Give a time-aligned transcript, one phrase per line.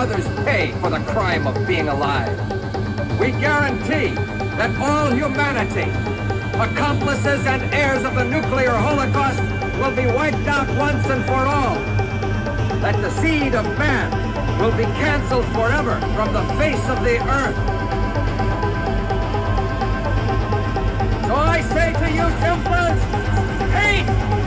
[0.00, 2.32] others pay for the crime of being alive.
[3.20, 4.14] We guarantee
[4.56, 5.90] that all humanity,
[6.58, 9.42] accomplices and heirs of the nuclear holocaust,
[9.78, 11.74] will be wiped out once and for all.
[12.80, 14.08] That the seed of man
[14.58, 17.56] will be canceled forever from the face of the earth.
[21.26, 23.02] So I say to you, Templars,
[23.76, 24.39] hate!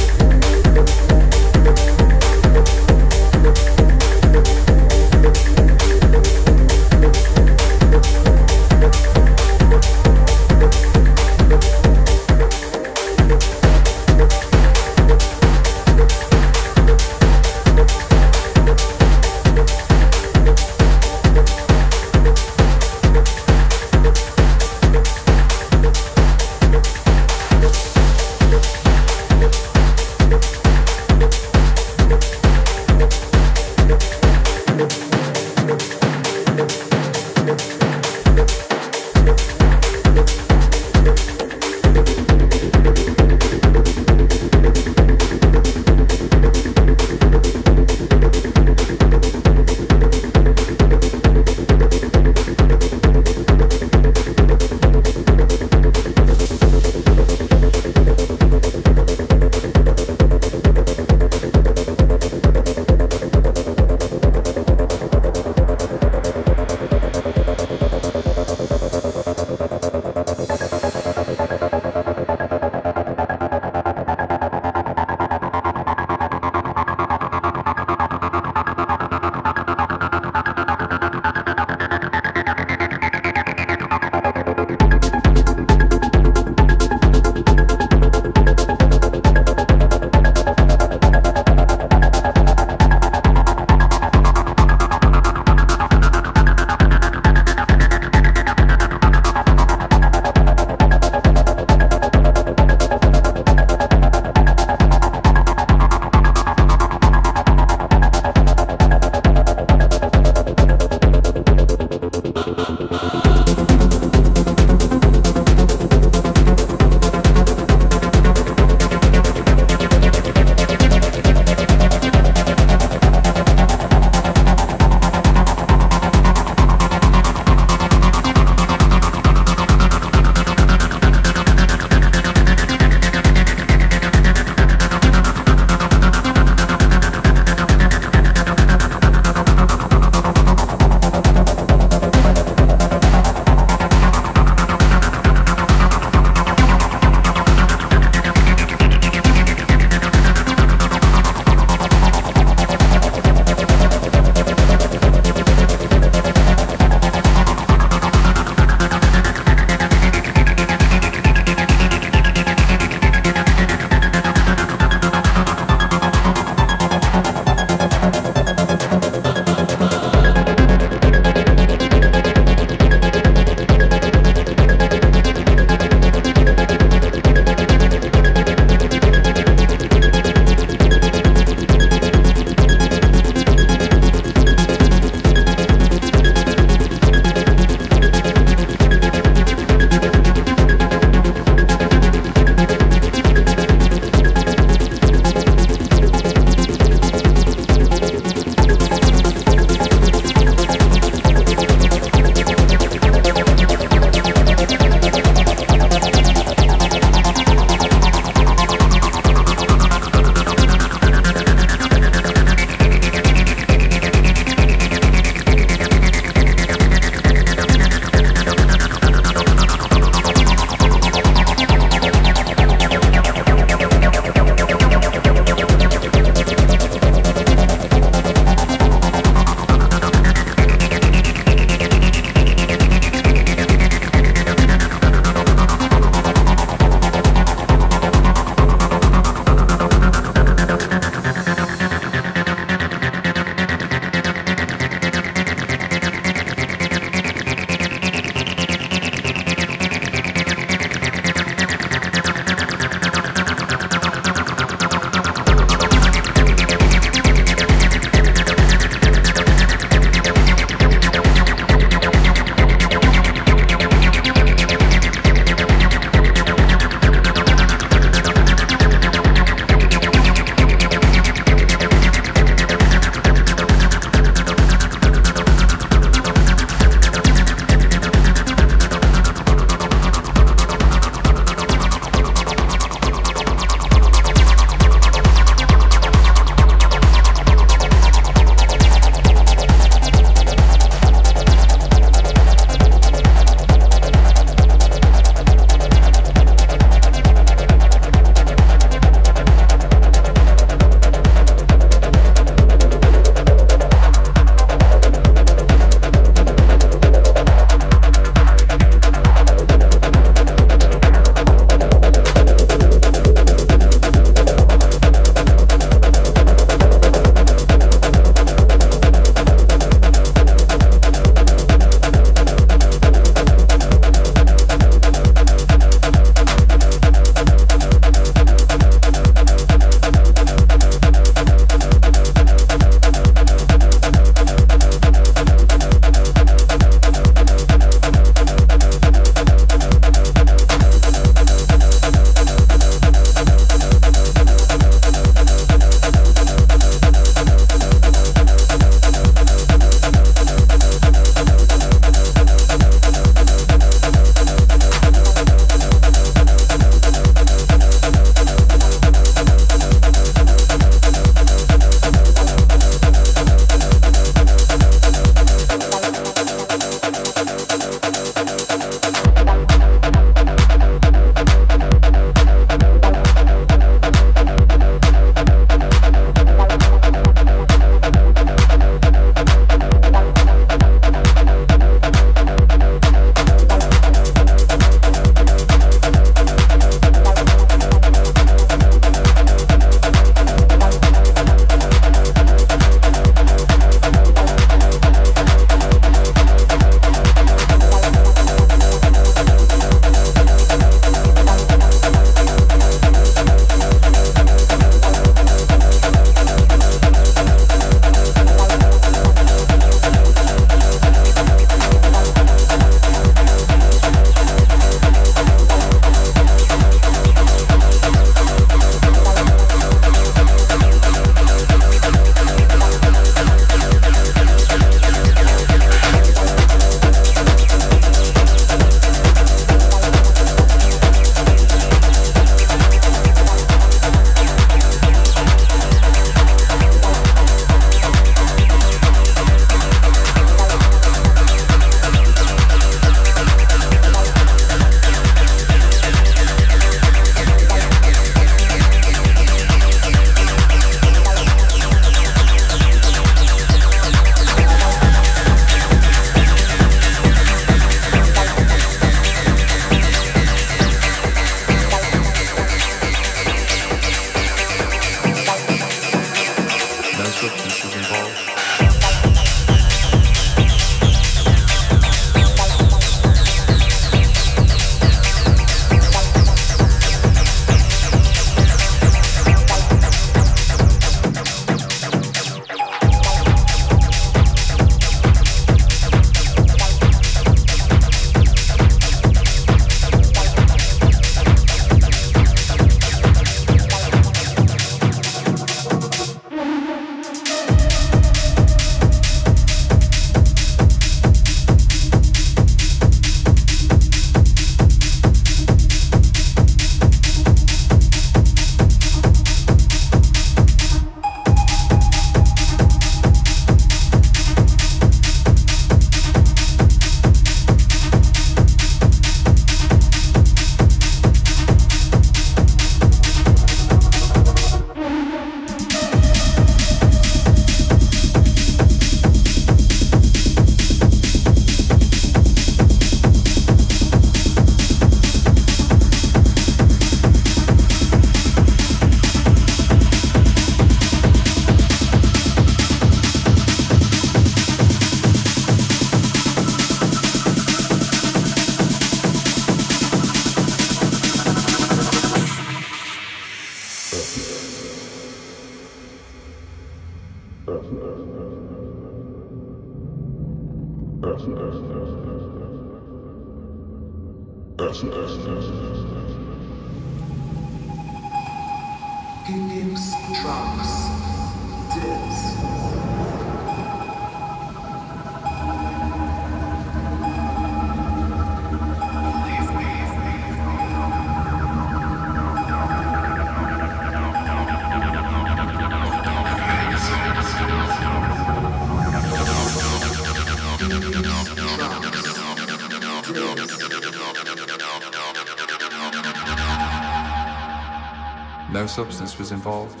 [598.91, 600.00] Substance was involved.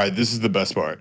[0.00, 1.00] Right, this is the best part.